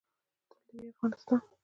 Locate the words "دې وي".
0.77-0.89